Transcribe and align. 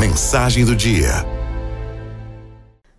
Mensagem 0.00 0.64
do 0.64 0.74
dia. 0.74 1.10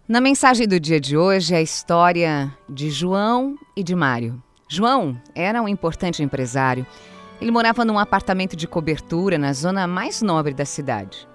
Na 0.07 0.21
mensagem 0.21 0.67
do 0.67 0.79
dia 0.79 0.99
de 0.99 1.17
hoje 1.17 1.51
é 1.51 1.57
a 1.57 1.61
história 1.61 2.55
de 2.69 2.91
João 2.91 3.55
e 3.75 3.83
de 3.83 3.95
Mário. 3.95 4.39
João 4.69 5.19
era 5.33 5.63
um 5.63 5.67
importante 5.67 6.21
empresário. 6.21 6.85
Ele 7.41 7.49
morava 7.49 7.83
num 7.83 7.97
apartamento 7.97 8.55
de 8.55 8.67
cobertura 8.67 9.39
na 9.39 9.51
zona 9.51 9.87
mais 9.87 10.21
nobre 10.21 10.53
da 10.53 10.63
cidade. 10.63 11.27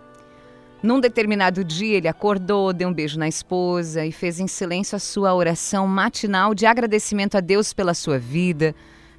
Num 0.80 1.00
determinado 1.00 1.64
dia, 1.64 1.96
ele 1.96 2.06
acordou, 2.06 2.72
deu 2.72 2.88
um 2.88 2.94
beijo 2.94 3.18
na 3.18 3.26
esposa 3.26 4.06
e 4.06 4.12
fez 4.12 4.38
em 4.38 4.46
silêncio 4.46 4.94
a 4.94 5.00
sua 5.00 5.34
oração 5.34 5.84
matinal 5.88 6.54
de 6.54 6.64
agradecimento 6.64 7.36
a 7.36 7.40
Deus 7.40 7.72
pela 7.72 7.92
sua 7.92 8.20
vida, 8.20 8.72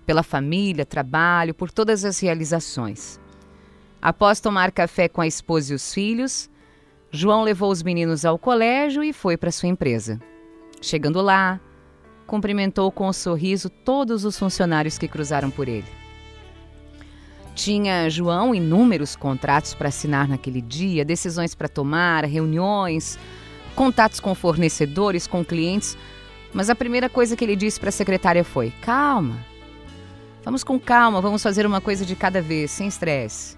pela 0.06 0.24
família, 0.24 0.86
trabalho, 0.86 1.54
por 1.54 1.70
todas 1.70 2.06
as 2.06 2.22
realizações. 2.22 3.20
Após 4.02 4.40
tomar 4.40 4.72
café 4.72 5.08
com 5.08 5.22
a 5.22 5.28
esposa 5.28 5.74
e 5.74 5.76
os 5.76 5.94
filhos, 5.94 6.50
João 7.12 7.44
levou 7.44 7.72
os 7.72 7.82
meninos 7.82 8.26
ao 8.26 8.38
colégio 8.38 9.04
e 9.04 9.12
foi 9.12 9.38
para 9.38 9.52
sua 9.52 9.70
empresa. 9.70 10.20
Chegando 10.82 11.22
lá, 11.22 11.60
cumprimentou 12.28 12.92
com 12.92 13.08
um 13.08 13.14
sorriso 13.14 13.70
todos 13.70 14.26
os 14.26 14.38
funcionários 14.38 14.98
que 14.98 15.08
cruzaram 15.08 15.50
por 15.50 15.68
ele. 15.68 15.88
Tinha 17.56 18.08
João 18.08 18.54
inúmeros 18.54 19.16
contratos 19.16 19.74
para 19.74 19.88
assinar 19.88 20.28
naquele 20.28 20.62
dia, 20.62 21.04
decisões 21.04 21.56
para 21.56 21.68
tomar, 21.68 22.24
reuniões, 22.26 23.18
contatos 23.76 24.20
com 24.20 24.36
fornecedores, 24.36 25.26
com 25.26 25.44
clientes, 25.44 25.98
mas 26.54 26.70
a 26.70 26.76
primeira 26.76 27.10
coisa 27.10 27.36
que 27.36 27.44
ele 27.44 27.56
disse 27.56 27.80
para 27.80 27.90
a 27.90 27.92
secretária 27.92 28.44
foi: 28.44 28.72
Calma, 28.82 29.44
vamos 30.46 30.64
com 30.64 30.80
calma, 30.80 31.20
vamos 31.20 31.42
fazer 31.42 31.66
uma 31.66 31.82
coisa 31.82 32.06
de 32.06 32.16
cada 32.16 32.44
vez, 32.44 32.70
sem 32.70 32.88
estresse. 32.88 33.57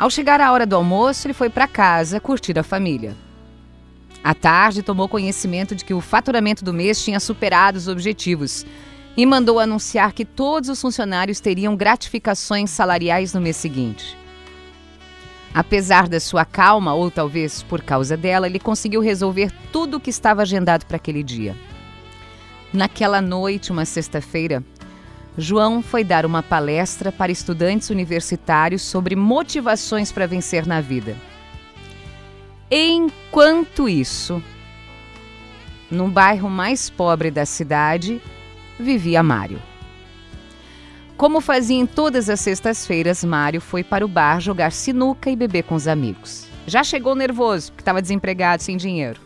Ao 0.00 0.08
chegar 0.08 0.40
a 0.40 0.50
hora 0.50 0.64
do 0.64 0.76
almoço, 0.76 1.26
ele 1.26 1.34
foi 1.34 1.50
para 1.50 1.68
casa 1.68 2.18
curtir 2.18 2.58
a 2.58 2.62
família. 2.62 3.14
À 4.24 4.32
tarde, 4.32 4.82
tomou 4.82 5.06
conhecimento 5.06 5.74
de 5.74 5.84
que 5.84 5.92
o 5.92 6.00
faturamento 6.00 6.64
do 6.64 6.72
mês 6.72 7.04
tinha 7.04 7.20
superado 7.20 7.76
os 7.76 7.86
objetivos 7.86 8.64
e 9.14 9.26
mandou 9.26 9.60
anunciar 9.60 10.14
que 10.14 10.24
todos 10.24 10.70
os 10.70 10.80
funcionários 10.80 11.38
teriam 11.38 11.76
gratificações 11.76 12.70
salariais 12.70 13.34
no 13.34 13.42
mês 13.42 13.56
seguinte. 13.56 14.16
Apesar 15.52 16.08
da 16.08 16.18
sua 16.18 16.46
calma, 16.46 16.94
ou 16.94 17.10
talvez 17.10 17.62
por 17.62 17.82
causa 17.82 18.16
dela, 18.16 18.46
ele 18.46 18.58
conseguiu 18.58 19.02
resolver 19.02 19.52
tudo 19.70 19.98
o 19.98 20.00
que 20.00 20.08
estava 20.08 20.40
agendado 20.40 20.86
para 20.86 20.96
aquele 20.96 21.22
dia. 21.22 21.54
Naquela 22.72 23.20
noite, 23.20 23.70
uma 23.70 23.84
sexta-feira, 23.84 24.64
João 25.38 25.82
foi 25.82 26.02
dar 26.02 26.26
uma 26.26 26.42
palestra 26.42 27.12
para 27.12 27.32
estudantes 27.32 27.90
universitários 27.90 28.82
sobre 28.82 29.14
motivações 29.14 30.10
para 30.10 30.26
vencer 30.26 30.66
na 30.66 30.80
vida. 30.80 31.16
Enquanto 32.70 33.88
isso, 33.88 34.42
no 35.90 36.08
bairro 36.08 36.48
mais 36.48 36.90
pobre 36.90 37.30
da 37.30 37.44
cidade, 37.46 38.20
vivia 38.78 39.22
Mário. 39.22 39.60
Como 41.16 41.40
fazia 41.40 41.76
em 41.76 41.86
todas 41.86 42.30
as 42.30 42.40
sextas-feiras, 42.40 43.22
Mário 43.22 43.60
foi 43.60 43.84
para 43.84 44.04
o 44.04 44.08
bar 44.08 44.40
jogar 44.40 44.72
sinuca 44.72 45.30
e 45.30 45.36
beber 45.36 45.64
com 45.64 45.74
os 45.74 45.86
amigos. 45.86 46.46
Já 46.66 46.82
chegou 46.82 47.14
nervoso, 47.14 47.72
porque 47.72 47.82
estava 47.82 48.00
desempregado, 48.00 48.62
sem 48.62 48.76
dinheiro. 48.76 49.20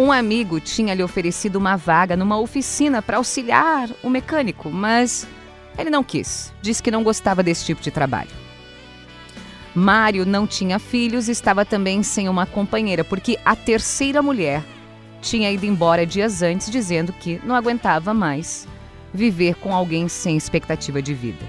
Um 0.00 0.12
amigo 0.12 0.60
tinha 0.60 0.94
lhe 0.94 1.02
oferecido 1.02 1.56
uma 1.56 1.74
vaga 1.74 2.16
numa 2.16 2.38
oficina 2.38 3.02
para 3.02 3.16
auxiliar 3.16 3.90
o 4.00 4.08
mecânico, 4.08 4.70
mas 4.70 5.26
ele 5.76 5.90
não 5.90 6.04
quis. 6.04 6.54
Disse 6.62 6.80
que 6.80 6.92
não 6.92 7.02
gostava 7.02 7.42
desse 7.42 7.64
tipo 7.64 7.82
de 7.82 7.90
trabalho. 7.90 8.30
Mário 9.74 10.24
não 10.24 10.46
tinha 10.46 10.78
filhos 10.78 11.26
e 11.26 11.32
estava 11.32 11.64
também 11.64 12.04
sem 12.04 12.28
uma 12.28 12.46
companheira, 12.46 13.02
porque 13.02 13.40
a 13.44 13.56
terceira 13.56 14.22
mulher 14.22 14.62
tinha 15.20 15.50
ido 15.50 15.66
embora 15.66 16.06
dias 16.06 16.42
antes 16.42 16.70
dizendo 16.70 17.12
que 17.12 17.40
não 17.44 17.56
aguentava 17.56 18.14
mais 18.14 18.68
viver 19.12 19.56
com 19.56 19.74
alguém 19.74 20.06
sem 20.06 20.36
expectativa 20.36 21.02
de 21.02 21.12
vida. 21.12 21.44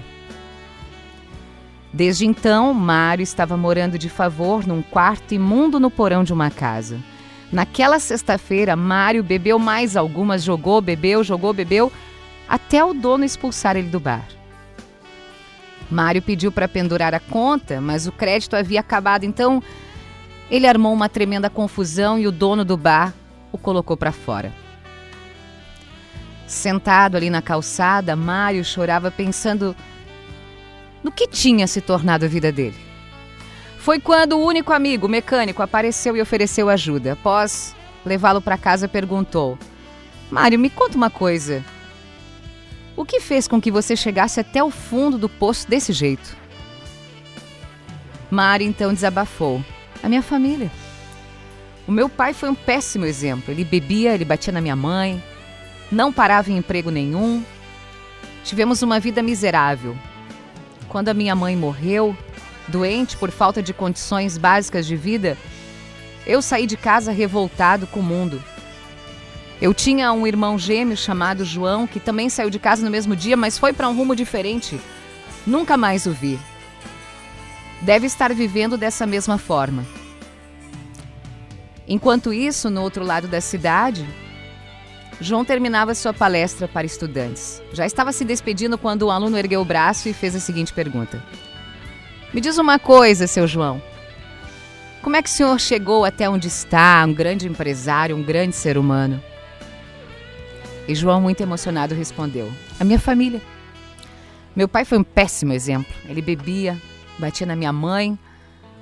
Desde 1.92 2.26
então, 2.26 2.74
Mário 2.74 3.22
estava 3.22 3.56
morando 3.56 3.96
de 3.96 4.08
favor 4.08 4.66
num 4.66 4.82
quarto 4.82 5.34
imundo 5.34 5.78
no 5.78 5.88
porão 5.88 6.24
de 6.24 6.32
uma 6.32 6.50
casa. 6.50 6.98
Naquela 7.52 7.98
sexta-feira, 7.98 8.76
Mário 8.76 9.24
bebeu 9.24 9.58
mais 9.58 9.96
algumas, 9.96 10.42
jogou, 10.42 10.80
bebeu, 10.80 11.24
jogou, 11.24 11.52
bebeu, 11.52 11.92
até 12.48 12.84
o 12.84 12.94
dono 12.94 13.24
expulsar 13.24 13.76
ele 13.76 13.88
do 13.88 13.98
bar. 13.98 14.24
Mário 15.90 16.22
pediu 16.22 16.52
para 16.52 16.68
pendurar 16.68 17.12
a 17.12 17.18
conta, 17.18 17.80
mas 17.80 18.06
o 18.06 18.12
crédito 18.12 18.54
havia 18.54 18.78
acabado, 18.78 19.24
então 19.24 19.60
ele 20.48 20.66
armou 20.66 20.92
uma 20.92 21.08
tremenda 21.08 21.50
confusão 21.50 22.18
e 22.18 22.26
o 22.26 22.32
dono 22.32 22.64
do 22.64 22.76
bar 22.76 23.12
o 23.50 23.58
colocou 23.58 23.96
para 23.96 24.12
fora. 24.12 24.52
Sentado 26.46 27.16
ali 27.16 27.30
na 27.30 27.42
calçada, 27.42 28.14
Mário 28.14 28.64
chorava 28.64 29.10
pensando 29.10 29.74
no 31.02 31.10
que 31.10 31.26
tinha 31.26 31.66
se 31.66 31.80
tornado 31.80 32.24
a 32.24 32.28
vida 32.28 32.52
dele. 32.52 32.89
Foi 33.80 33.98
quando 33.98 34.34
o 34.34 34.44
único 34.44 34.74
amigo, 34.74 35.08
mecânico, 35.08 35.62
apareceu 35.62 36.14
e 36.14 36.20
ofereceu 36.20 36.68
ajuda. 36.68 37.14
Após 37.14 37.74
levá-lo 38.04 38.42
para 38.42 38.58
casa, 38.58 38.86
perguntou: 38.86 39.58
Mário, 40.30 40.58
me 40.58 40.68
conta 40.68 40.98
uma 40.98 41.08
coisa. 41.08 41.64
O 42.94 43.06
que 43.06 43.20
fez 43.20 43.48
com 43.48 43.58
que 43.58 43.70
você 43.70 43.96
chegasse 43.96 44.38
até 44.38 44.62
o 44.62 44.70
fundo 44.70 45.16
do 45.16 45.30
poço 45.30 45.66
desse 45.66 45.94
jeito? 45.94 46.36
Mário 48.30 48.66
então 48.66 48.92
desabafou: 48.92 49.64
A 50.02 50.10
minha 50.10 50.22
família. 50.22 50.70
O 51.88 51.90
meu 51.90 52.10
pai 52.10 52.34
foi 52.34 52.50
um 52.50 52.54
péssimo 52.54 53.06
exemplo. 53.06 53.50
Ele 53.50 53.64
bebia, 53.64 54.12
ele 54.12 54.26
batia 54.26 54.52
na 54.52 54.60
minha 54.60 54.76
mãe, 54.76 55.24
não 55.90 56.12
parava 56.12 56.50
em 56.50 56.58
emprego 56.58 56.90
nenhum. 56.90 57.42
Tivemos 58.44 58.82
uma 58.82 59.00
vida 59.00 59.22
miserável. 59.22 59.96
Quando 60.86 61.08
a 61.08 61.14
minha 61.14 61.34
mãe 61.34 61.56
morreu, 61.56 62.14
doente 62.70 63.16
por 63.16 63.30
falta 63.30 63.62
de 63.62 63.74
condições 63.74 64.38
básicas 64.38 64.86
de 64.86 64.96
vida, 64.96 65.36
eu 66.26 66.40
saí 66.40 66.66
de 66.66 66.76
casa 66.76 67.12
revoltado 67.12 67.86
com 67.86 68.00
o 68.00 68.02
mundo. 68.02 68.42
Eu 69.60 69.74
tinha 69.74 70.10
um 70.12 70.26
irmão 70.26 70.58
gêmeo 70.58 70.96
chamado 70.96 71.44
João, 71.44 71.86
que 71.86 72.00
também 72.00 72.30
saiu 72.30 72.48
de 72.48 72.58
casa 72.58 72.82
no 72.82 72.90
mesmo 72.90 73.14
dia, 73.14 73.36
mas 73.36 73.58
foi 73.58 73.74
para 73.74 73.88
um 73.88 73.94
rumo 73.94 74.16
diferente. 74.16 74.80
Nunca 75.46 75.76
mais 75.76 76.06
o 76.06 76.12
vi. 76.12 76.38
Deve 77.82 78.06
estar 78.06 78.32
vivendo 78.32 78.78
dessa 78.78 79.06
mesma 79.06 79.36
forma. 79.36 79.84
Enquanto 81.86 82.32
isso, 82.32 82.70
no 82.70 82.82
outro 82.82 83.04
lado 83.04 83.26
da 83.28 83.40
cidade, 83.40 84.06
João 85.20 85.44
terminava 85.44 85.94
sua 85.94 86.14
palestra 86.14 86.66
para 86.66 86.86
estudantes. 86.86 87.60
Já 87.72 87.84
estava 87.84 88.12
se 88.12 88.24
despedindo 88.24 88.78
quando 88.78 89.02
o 89.02 89.10
aluno 89.10 89.36
ergueu 89.36 89.60
o 89.60 89.64
braço 89.64 90.08
e 90.08 90.14
fez 90.14 90.34
a 90.34 90.40
seguinte 90.40 90.72
pergunta: 90.72 91.22
Me 92.32 92.40
diz 92.40 92.58
uma 92.58 92.78
coisa, 92.78 93.26
seu 93.26 93.46
João. 93.46 93.82
Como 95.02 95.16
é 95.16 95.22
que 95.22 95.28
o 95.28 95.32
senhor 95.32 95.58
chegou 95.58 96.04
até 96.04 96.28
onde 96.28 96.46
está, 96.46 97.04
um 97.04 97.12
grande 97.12 97.48
empresário, 97.48 98.14
um 98.14 98.22
grande 98.22 98.54
ser 98.54 98.78
humano? 98.78 99.20
E 100.86 100.94
João, 100.94 101.20
muito 101.20 101.40
emocionado, 101.40 101.94
respondeu: 101.94 102.52
A 102.78 102.84
minha 102.84 103.00
família. 103.00 103.40
Meu 104.54 104.68
pai 104.68 104.84
foi 104.84 104.98
um 104.98 105.04
péssimo 105.04 105.52
exemplo. 105.52 105.92
Ele 106.08 106.22
bebia, 106.22 106.76
batia 107.18 107.46
na 107.46 107.56
minha 107.56 107.72
mãe, 107.72 108.18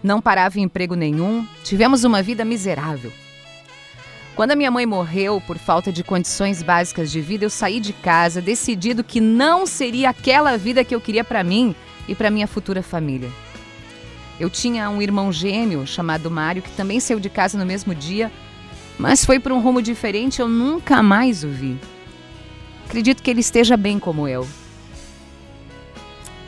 não 0.02 0.20
parava 0.20 0.58
em 0.58 0.62
emprego 0.62 0.94
nenhum, 0.94 1.46
tivemos 1.64 2.04
uma 2.04 2.22
vida 2.22 2.44
miserável. 2.44 3.12
Quando 4.38 4.52
a 4.52 4.54
minha 4.54 4.70
mãe 4.70 4.86
morreu 4.86 5.40
por 5.44 5.58
falta 5.58 5.90
de 5.90 6.04
condições 6.04 6.62
básicas 6.62 7.10
de 7.10 7.20
vida, 7.20 7.44
eu 7.44 7.50
saí 7.50 7.80
de 7.80 7.92
casa 7.92 8.40
decidido 8.40 9.02
que 9.02 9.20
não 9.20 9.66
seria 9.66 10.10
aquela 10.10 10.56
vida 10.56 10.84
que 10.84 10.94
eu 10.94 11.00
queria 11.00 11.24
para 11.24 11.42
mim 11.42 11.74
e 12.06 12.14
para 12.14 12.30
minha 12.30 12.46
futura 12.46 12.80
família. 12.80 13.28
Eu 14.38 14.48
tinha 14.48 14.88
um 14.90 15.02
irmão 15.02 15.32
gêmeo 15.32 15.84
chamado 15.88 16.30
Mário 16.30 16.62
que 16.62 16.70
também 16.70 17.00
saiu 17.00 17.18
de 17.18 17.28
casa 17.28 17.58
no 17.58 17.66
mesmo 17.66 17.92
dia, 17.92 18.30
mas 18.96 19.24
foi 19.24 19.40
para 19.40 19.52
um 19.52 19.58
rumo 19.58 19.82
diferente, 19.82 20.40
eu 20.40 20.46
nunca 20.46 21.02
mais 21.02 21.42
o 21.42 21.48
vi. 21.48 21.76
Acredito 22.86 23.24
que 23.24 23.30
ele 23.32 23.40
esteja 23.40 23.76
bem 23.76 23.98
como 23.98 24.28
eu. 24.28 24.46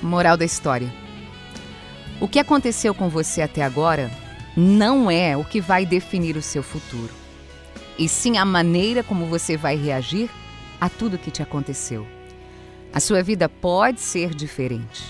Moral 0.00 0.37
da 0.37 0.44
história. 0.44 0.94
O 2.20 2.29
que 2.29 2.38
aconteceu 2.38 2.94
com 2.94 3.09
você 3.09 3.43
até 3.43 3.65
agora 3.65 4.09
não 4.56 5.11
é 5.11 5.37
o 5.37 5.44
que 5.44 5.61
vai 5.61 5.85
definir 5.85 6.37
o 6.37 6.43
seu 6.43 6.62
futuro, 6.62 7.19
e 7.99 8.09
sim 8.09 8.39
a 8.39 8.45
maneira 8.45 9.03
como 9.03 9.27
você 9.27 9.57
vai 9.57 9.77
reagir 9.77 10.31
a 10.81 10.89
tudo 10.89 11.19
que 11.19 11.31
te 11.31 11.43
aconteceu. 11.43 12.07
A 12.93 13.01
sua 13.01 13.23
vida 13.23 13.49
pode 13.49 14.01
ser 14.01 14.35
diferente. 14.35 15.05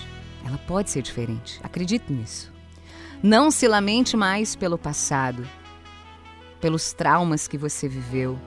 Ela 0.45 0.57
pode 0.57 0.89
ser 0.89 1.01
diferente. 1.01 1.59
Acredite 1.63 2.11
nisso. 2.11 2.51
Não 3.23 3.51
se 3.51 3.67
lamente 3.67 4.17
mais 4.17 4.55
pelo 4.55 4.77
passado, 4.77 5.47
pelos 6.59 6.93
traumas 6.93 7.47
que 7.47 7.57
você 7.57 7.87
viveu, 7.87 8.39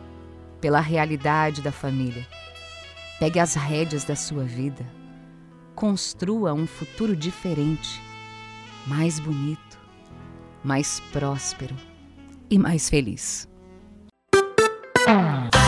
pela 0.60 0.80
realidade 0.80 1.62
da 1.62 1.72
família. 1.72 2.26
Pegue 3.18 3.38
as 3.38 3.54
rédeas 3.54 4.04
da 4.04 4.16
sua 4.16 4.44
vida. 4.44 4.84
Construa 5.74 6.52
um 6.52 6.66
futuro 6.66 7.16
diferente 7.16 8.00
mais 8.86 9.18
bonito, 9.18 9.78
mais 10.62 11.00
próspero 11.12 11.74
e 12.50 12.58
mais 12.58 12.88
feliz. 12.88 13.48
Mm. 15.06 15.63